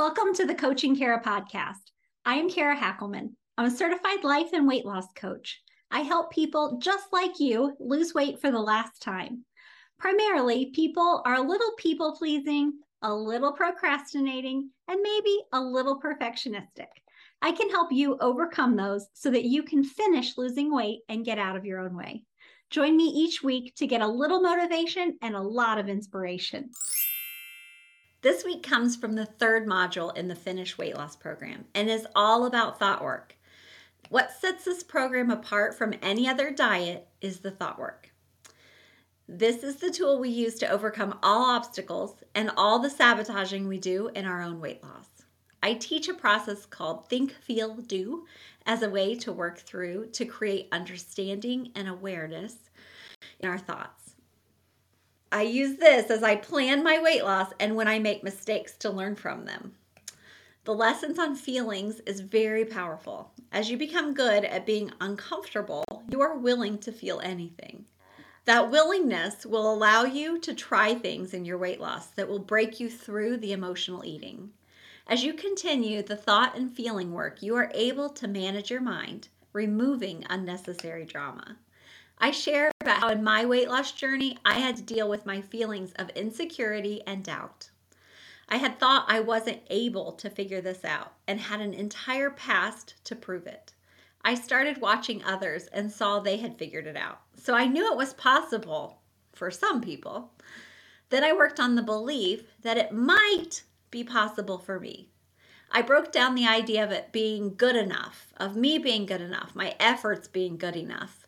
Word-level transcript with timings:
Welcome 0.00 0.32
to 0.36 0.46
the 0.46 0.54
Coaching 0.54 0.96
Kara 0.96 1.22
podcast. 1.22 1.90
I 2.24 2.36
am 2.36 2.48
Kara 2.48 2.74
Hackelman. 2.74 3.34
I'm 3.58 3.66
a 3.66 3.70
certified 3.70 4.24
life 4.24 4.54
and 4.54 4.66
weight 4.66 4.86
loss 4.86 5.04
coach. 5.14 5.60
I 5.90 6.00
help 6.00 6.32
people 6.32 6.78
just 6.78 7.12
like 7.12 7.38
you 7.38 7.76
lose 7.78 8.14
weight 8.14 8.40
for 8.40 8.50
the 8.50 8.58
last 8.58 9.02
time. 9.02 9.44
Primarily, 9.98 10.70
people 10.74 11.20
are 11.26 11.34
a 11.34 11.42
little 11.42 11.72
people 11.76 12.16
pleasing, 12.16 12.78
a 13.02 13.14
little 13.14 13.52
procrastinating, 13.52 14.70
and 14.88 15.02
maybe 15.02 15.42
a 15.52 15.60
little 15.60 16.00
perfectionistic. 16.00 16.88
I 17.42 17.52
can 17.52 17.68
help 17.68 17.92
you 17.92 18.16
overcome 18.22 18.76
those 18.76 19.06
so 19.12 19.30
that 19.30 19.44
you 19.44 19.62
can 19.62 19.84
finish 19.84 20.38
losing 20.38 20.74
weight 20.74 21.00
and 21.10 21.26
get 21.26 21.38
out 21.38 21.56
of 21.56 21.66
your 21.66 21.78
own 21.78 21.94
way. 21.94 22.24
Join 22.70 22.96
me 22.96 23.04
each 23.04 23.42
week 23.42 23.74
to 23.74 23.86
get 23.86 24.00
a 24.00 24.08
little 24.08 24.40
motivation 24.40 25.18
and 25.20 25.36
a 25.36 25.42
lot 25.42 25.76
of 25.76 25.90
inspiration. 25.90 26.70
This 28.22 28.44
week 28.44 28.62
comes 28.62 28.96
from 28.96 29.14
the 29.14 29.24
third 29.24 29.66
module 29.66 30.14
in 30.14 30.28
the 30.28 30.34
Finish 30.34 30.76
Weight 30.76 30.94
Loss 30.94 31.16
Program 31.16 31.64
and 31.74 31.88
is 31.88 32.06
all 32.14 32.44
about 32.44 32.78
thought 32.78 33.02
work. 33.02 33.34
What 34.10 34.30
sets 34.30 34.66
this 34.66 34.82
program 34.82 35.30
apart 35.30 35.74
from 35.74 35.94
any 36.02 36.28
other 36.28 36.50
diet 36.50 37.08
is 37.22 37.38
the 37.38 37.50
thought 37.50 37.78
work. 37.78 38.10
This 39.26 39.62
is 39.62 39.76
the 39.76 39.90
tool 39.90 40.18
we 40.18 40.28
use 40.28 40.56
to 40.56 40.68
overcome 40.68 41.18
all 41.22 41.50
obstacles 41.50 42.22
and 42.34 42.50
all 42.58 42.78
the 42.78 42.90
sabotaging 42.90 43.66
we 43.66 43.78
do 43.78 44.08
in 44.08 44.26
our 44.26 44.42
own 44.42 44.60
weight 44.60 44.82
loss. 44.82 45.08
I 45.62 45.72
teach 45.72 46.06
a 46.06 46.14
process 46.14 46.66
called 46.66 47.08
Think, 47.08 47.32
Feel, 47.32 47.76
Do 47.76 48.26
as 48.66 48.82
a 48.82 48.90
way 48.90 49.14
to 49.14 49.32
work 49.32 49.60
through 49.60 50.08
to 50.12 50.26
create 50.26 50.68
understanding 50.72 51.72
and 51.74 51.88
awareness 51.88 52.70
in 53.38 53.48
our 53.48 53.58
thoughts. 53.58 54.09
I 55.32 55.42
use 55.42 55.76
this 55.76 56.10
as 56.10 56.24
I 56.24 56.34
plan 56.34 56.82
my 56.82 57.00
weight 57.00 57.22
loss 57.22 57.52
and 57.60 57.76
when 57.76 57.86
I 57.86 58.00
make 58.00 58.24
mistakes 58.24 58.76
to 58.78 58.90
learn 58.90 59.14
from 59.14 59.44
them. 59.44 59.74
The 60.64 60.74
lessons 60.74 61.20
on 61.20 61.36
feelings 61.36 62.00
is 62.00 62.20
very 62.20 62.64
powerful. 62.64 63.30
As 63.52 63.70
you 63.70 63.76
become 63.76 64.12
good 64.12 64.44
at 64.44 64.66
being 64.66 64.90
uncomfortable, 65.00 65.84
you 66.10 66.20
are 66.20 66.36
willing 66.36 66.78
to 66.78 66.90
feel 66.90 67.20
anything. 67.20 67.84
That 68.44 68.72
willingness 68.72 69.46
will 69.46 69.72
allow 69.72 70.02
you 70.02 70.40
to 70.40 70.52
try 70.52 70.94
things 70.94 71.32
in 71.32 71.44
your 71.44 71.58
weight 71.58 71.80
loss 71.80 72.08
that 72.08 72.28
will 72.28 72.40
break 72.40 72.80
you 72.80 72.90
through 72.90 73.36
the 73.36 73.52
emotional 73.52 74.04
eating. 74.04 74.50
As 75.06 75.22
you 75.22 75.32
continue 75.32 76.02
the 76.02 76.16
thought 76.16 76.56
and 76.56 76.74
feeling 76.74 77.12
work, 77.12 77.40
you 77.40 77.54
are 77.54 77.70
able 77.72 78.10
to 78.10 78.26
manage 78.26 78.70
your 78.70 78.80
mind, 78.80 79.28
removing 79.52 80.24
unnecessary 80.28 81.04
drama. 81.04 81.56
I 82.22 82.32
share 82.32 82.70
about 82.82 82.98
how 82.98 83.08
in 83.08 83.24
my 83.24 83.46
weight 83.46 83.70
loss 83.70 83.92
journey, 83.92 84.36
I 84.44 84.58
had 84.58 84.76
to 84.76 84.82
deal 84.82 85.08
with 85.08 85.24
my 85.24 85.40
feelings 85.40 85.92
of 85.92 86.10
insecurity 86.10 87.00
and 87.06 87.24
doubt. 87.24 87.70
I 88.46 88.58
had 88.58 88.78
thought 88.78 89.06
I 89.08 89.20
wasn't 89.20 89.62
able 89.70 90.12
to 90.12 90.28
figure 90.28 90.60
this 90.60 90.84
out 90.84 91.14
and 91.26 91.40
had 91.40 91.62
an 91.62 91.72
entire 91.72 92.28
past 92.28 92.94
to 93.04 93.16
prove 93.16 93.46
it. 93.46 93.72
I 94.22 94.34
started 94.34 94.82
watching 94.82 95.24
others 95.24 95.66
and 95.68 95.90
saw 95.90 96.20
they 96.20 96.36
had 96.36 96.58
figured 96.58 96.86
it 96.86 96.96
out. 96.96 97.20
So 97.36 97.54
I 97.54 97.66
knew 97.66 97.90
it 97.90 97.96
was 97.96 98.12
possible 98.12 99.00
for 99.32 99.50
some 99.50 99.80
people. 99.80 100.32
Then 101.08 101.24
I 101.24 101.32
worked 101.32 101.58
on 101.58 101.74
the 101.74 101.82
belief 101.82 102.42
that 102.60 102.76
it 102.76 102.92
might 102.92 103.62
be 103.90 104.04
possible 104.04 104.58
for 104.58 104.78
me. 104.78 105.08
I 105.70 105.80
broke 105.80 106.12
down 106.12 106.34
the 106.34 106.46
idea 106.46 106.84
of 106.84 106.90
it 106.90 107.12
being 107.12 107.54
good 107.54 107.76
enough, 107.76 108.34
of 108.36 108.56
me 108.56 108.76
being 108.76 109.06
good 109.06 109.22
enough, 109.22 109.54
my 109.54 109.74
efforts 109.80 110.28
being 110.28 110.58
good 110.58 110.76
enough. 110.76 111.19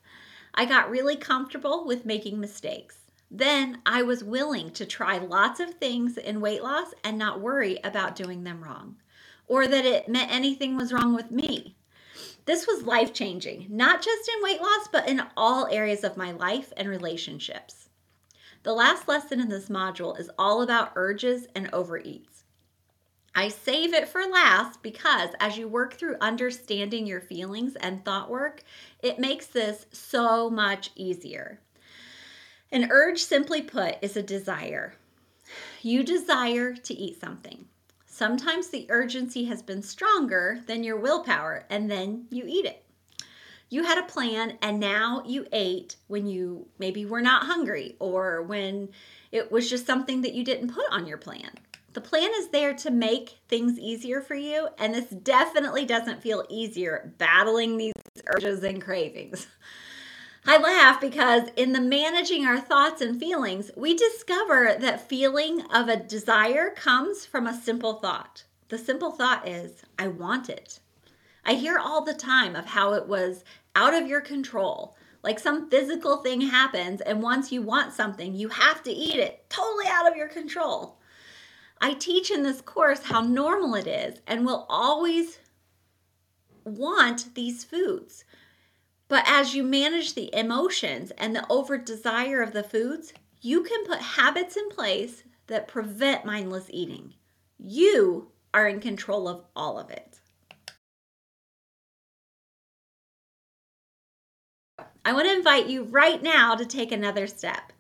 I 0.55 0.64
got 0.64 0.91
really 0.91 1.17
comfortable 1.17 1.86
with 1.86 2.05
making 2.05 2.39
mistakes. 2.39 2.98
Then 3.31 3.81
I 3.86 4.03
was 4.03 4.22
willing 4.22 4.70
to 4.72 4.84
try 4.84 5.19
lots 5.19 5.61
of 5.61 5.75
things 5.75 6.19
in 6.19 6.41
weight 6.41 6.62
loss 6.62 6.92
and 7.03 7.17
not 7.17 7.41
worry 7.41 7.78
about 7.83 8.17
doing 8.17 8.45
them 8.45 8.62
wrong 8.62 8.97
or 9.47 9.67
that 9.67 9.84
it 9.84 10.08
meant 10.08 10.30
anything 10.30 10.77
was 10.77 10.92
wrong 10.92 11.14
with 11.14 11.30
me. 11.30 11.77
This 12.45 12.67
was 12.67 12.84
life 12.84 13.12
changing, 13.12 13.67
not 13.70 14.03
just 14.03 14.28
in 14.28 14.42
weight 14.42 14.61
loss, 14.61 14.89
but 14.91 15.08
in 15.08 15.23
all 15.36 15.69
areas 15.70 16.05
of 16.05 16.17
my 16.17 16.33
life 16.33 16.73
and 16.77 16.89
relationships. 16.89 17.89
The 18.63 18.73
last 18.73 19.08
lesson 19.08 19.40
in 19.40 19.48
this 19.48 19.69
module 19.69 20.19
is 20.19 20.30
all 20.39 20.63
about 20.63 20.92
urges 20.95 21.46
and 21.55 21.70
overeats. 21.73 22.42
I 23.35 23.48
save 23.48 23.95
it 23.95 24.09
for 24.09 24.23
last 24.27 24.83
because 24.83 25.31
as 25.41 25.57
you 25.57 25.67
work 25.67 25.95
through 25.95 26.17
understanding 26.20 27.07
your 27.07 27.20
feelings 27.20 27.77
and 27.77 28.05
thought 28.05 28.29
work, 28.29 28.63
it 29.03 29.19
makes 29.19 29.47
this 29.47 29.87
so 29.91 30.51
much 30.51 30.91
easier. 30.95 31.59
An 32.70 32.89
urge, 32.91 33.23
simply 33.23 33.63
put, 33.63 33.97
is 34.03 34.17
a 34.17 34.23
desire. 34.23 34.95
You 35.81 36.03
desire 36.03 36.75
to 36.75 36.95
eat 36.95 37.20
something. 37.20 37.67
Sometimes 38.07 38.69
the 38.69 38.87
urgency 38.91 39.45
has 39.47 39.63
been 39.63 39.83
stronger 39.83 40.61
than 40.67 40.85
your 40.85 40.99
willpower, 40.99 41.64
and 41.70 41.91
then 41.91 42.27
you 42.31 42.45
eat 42.47 42.67
it. 42.67 42.85
You 43.70 43.85
had 43.85 43.97
a 43.97 44.07
plan, 44.07 44.59
and 44.61 44.79
now 44.79 45.23
you 45.27 45.47
ate 45.53 45.97
when 46.07 46.27
you 46.27 46.69
maybe 46.79 47.07
were 47.07 47.23
not 47.23 47.47
hungry 47.47 47.97
or 47.99 48.43
when 48.43 48.91
it 49.31 49.51
was 49.51 49.70
just 49.70 49.87
something 49.87 50.20
that 50.20 50.35
you 50.35 50.45
didn't 50.45 50.75
put 50.75 50.85
on 50.91 51.07
your 51.07 51.17
plan. 51.17 51.51
The 51.95 52.01
plan 52.01 52.30
is 52.36 52.48
there 52.48 52.73
to 52.75 52.91
make 52.91 53.41
things 53.48 53.79
easier 53.79 54.23
for 54.23 54.35
you, 54.35 54.69
and 54.79 54.95
this 54.95 55.11
definitely 55.11 55.85
doesn't 55.85 56.23
feel 56.23 56.47
easier 56.48 57.13
battling 57.19 57.77
these 57.77 57.92
urges 58.35 58.63
and 58.64 58.80
cravings. 58.80 59.47
I 60.47 60.57
laugh 60.57 61.01
because 61.02 61.51
in 61.55 61.73
the 61.73 61.81
managing 61.81 62.47
our 62.47 62.58
thoughts 62.58 63.02
and 63.02 63.20
feelings, 63.20 63.70
we 63.77 63.95
discover 63.95 64.75
that 64.81 65.07
feeling 65.07 65.61
of 65.73 65.89
a 65.89 65.97
desire 65.97 66.70
comes 66.70 67.27
from 67.27 67.47
a 67.47 67.61
simple 67.61 67.95
thought. 67.95 68.45
The 68.69 68.79
simple 68.79 69.11
thought 69.11 69.47
is, 69.47 69.83
I 69.98 70.08
want 70.08 70.48
it. 70.48 70.81
I 71.45 71.55
hear 71.55 71.79
all 71.79 72.02
the 72.05 72.14
time 72.14 72.57
of 72.57 72.64
how 72.64 72.95
it 72.95 73.07
was 73.07 73.45
out 73.77 73.92
of 73.92 74.08
your 74.08 74.23
control. 74.23 74.97
Like 75.23 75.39
some 75.39 75.69
physical 75.69 76.17
thing 76.17 76.41
happens, 76.41 77.02
and 77.02 77.23
once 77.23 77.52
you 77.52 77.61
want 77.61 77.92
something, 77.92 78.35
you 78.35 78.48
have 78.48 78.83
to 78.85 78.91
eat 78.91 79.17
it, 79.17 79.45
totally 79.51 79.86
out 79.89 80.11
of 80.11 80.17
your 80.17 80.29
control. 80.29 80.98
I 81.85 81.95
teach 81.95 82.31
in 82.31 82.45
this 82.45 82.61
course 82.61 83.03
how 83.03 83.23
normal 83.23 83.75
it 83.75 83.89
is 83.89 84.20
and 84.29 84.47
will 84.47 84.67
always 84.69 85.41
want 86.65 87.35
these 87.35 87.65
foods. 87.65 88.25
But 89.09 89.25
as 89.27 89.57
you 89.57 89.65
manage 89.65 90.15
the 90.15 90.33
emotions 90.33 91.11
and 91.19 91.35
the 91.35 91.45
over 91.51 91.77
desire 91.77 92.41
of 92.41 92.53
the 92.53 92.63
foods, 92.63 93.13
you 93.41 93.65
can 93.65 93.85
put 93.85 93.98
habits 93.98 94.57
in 94.57 94.70
place 94.70 95.25
that 95.48 95.67
prevent 95.67 96.25
mindless 96.25 96.67
eating. 96.70 97.15
You 97.59 98.31
are 98.55 98.69
in 98.69 98.79
control 98.79 99.27
of 99.27 99.45
all 99.57 99.77
of 99.77 99.91
it. 99.91 100.20
I 105.05 105.13
want 105.13 105.27
to 105.27 105.35
invite 105.35 105.67
you 105.67 105.83
right 105.83 106.23
now 106.23 106.55
to 106.55 106.64
take 106.64 106.93
another 106.93 107.27
step. 107.27 107.73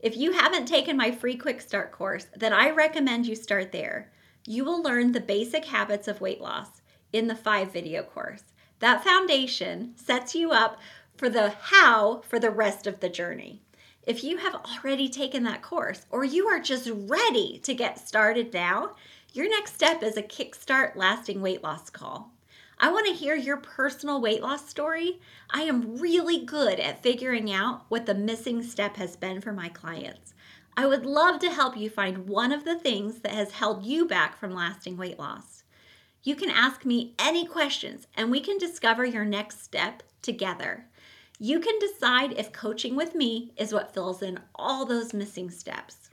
If 0.00 0.16
you 0.16 0.32
haven't 0.32 0.66
taken 0.66 0.96
my 0.96 1.10
free 1.10 1.34
Quick 1.34 1.60
Start 1.60 1.90
course, 1.90 2.26
then 2.36 2.52
I 2.52 2.70
recommend 2.70 3.26
you 3.26 3.34
start 3.34 3.72
there. 3.72 4.12
You 4.46 4.64
will 4.64 4.80
learn 4.80 5.10
the 5.10 5.20
basic 5.20 5.64
habits 5.64 6.06
of 6.06 6.20
weight 6.20 6.40
loss 6.40 6.80
in 7.12 7.26
the 7.26 7.34
five 7.34 7.72
video 7.72 8.04
course. 8.04 8.44
That 8.78 9.02
foundation 9.02 9.94
sets 9.96 10.36
you 10.36 10.52
up 10.52 10.78
for 11.16 11.28
the 11.28 11.50
how 11.50 12.22
for 12.28 12.38
the 12.38 12.50
rest 12.50 12.86
of 12.86 13.00
the 13.00 13.08
journey. 13.08 13.60
If 14.06 14.22
you 14.22 14.36
have 14.36 14.54
already 14.54 15.08
taken 15.08 15.42
that 15.44 15.62
course 15.62 16.06
or 16.10 16.24
you 16.24 16.46
are 16.46 16.60
just 16.60 16.88
ready 16.92 17.58
to 17.64 17.74
get 17.74 17.98
started 17.98 18.54
now, 18.54 18.94
your 19.32 19.48
next 19.48 19.74
step 19.74 20.04
is 20.04 20.16
a 20.16 20.22
Kickstart 20.22 20.94
Lasting 20.94 21.42
Weight 21.42 21.64
Loss 21.64 21.90
call. 21.90 22.32
I 22.80 22.92
want 22.92 23.06
to 23.06 23.12
hear 23.12 23.34
your 23.34 23.56
personal 23.56 24.20
weight 24.20 24.40
loss 24.40 24.68
story. 24.68 25.18
I 25.50 25.62
am 25.62 25.98
really 25.98 26.44
good 26.44 26.78
at 26.78 27.02
figuring 27.02 27.52
out 27.52 27.82
what 27.88 28.06
the 28.06 28.14
missing 28.14 28.62
step 28.62 28.96
has 28.96 29.16
been 29.16 29.40
for 29.40 29.52
my 29.52 29.68
clients. 29.68 30.32
I 30.76 30.86
would 30.86 31.04
love 31.04 31.40
to 31.40 31.50
help 31.50 31.76
you 31.76 31.90
find 31.90 32.28
one 32.28 32.52
of 32.52 32.64
the 32.64 32.78
things 32.78 33.18
that 33.20 33.32
has 33.32 33.50
held 33.50 33.84
you 33.84 34.06
back 34.06 34.38
from 34.38 34.54
lasting 34.54 34.96
weight 34.96 35.18
loss. 35.18 35.64
You 36.22 36.36
can 36.36 36.50
ask 36.50 36.84
me 36.84 37.14
any 37.18 37.44
questions 37.44 38.06
and 38.16 38.30
we 38.30 38.38
can 38.38 38.58
discover 38.58 39.04
your 39.04 39.24
next 39.24 39.64
step 39.64 40.04
together. 40.22 40.86
You 41.40 41.58
can 41.58 41.80
decide 41.80 42.32
if 42.32 42.52
coaching 42.52 42.94
with 42.94 43.12
me 43.12 43.52
is 43.56 43.72
what 43.72 43.92
fills 43.92 44.22
in 44.22 44.38
all 44.54 44.84
those 44.86 45.12
missing 45.12 45.50
steps. 45.50 46.10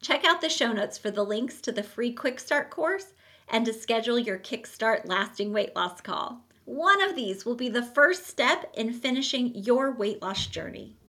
Check 0.00 0.24
out 0.24 0.40
the 0.42 0.48
show 0.48 0.72
notes 0.72 0.96
for 0.96 1.10
the 1.10 1.24
links 1.24 1.60
to 1.62 1.72
the 1.72 1.82
free 1.82 2.12
Quick 2.12 2.38
Start 2.38 2.70
course 2.70 3.14
and 3.50 3.64
to 3.66 3.72
schedule 3.72 4.18
your 4.18 4.38
Kickstart 4.38 5.08
Lasting 5.08 5.52
Weight 5.52 5.74
Loss 5.74 6.02
call. 6.02 6.44
One 6.64 7.00
of 7.00 7.16
these 7.16 7.46
will 7.46 7.54
be 7.54 7.70
the 7.70 7.82
first 7.82 8.26
step 8.26 8.70
in 8.74 8.92
finishing 8.92 9.54
your 9.54 9.90
weight 9.90 10.20
loss 10.20 10.46
journey. 10.46 10.97